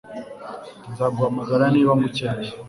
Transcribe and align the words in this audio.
Nzaguhamagara 0.91 1.65
niba 1.73 1.91
ngukeneye 1.97 2.53